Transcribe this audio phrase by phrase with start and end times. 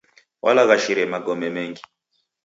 [0.43, 1.83] Walaghashire magome mengi.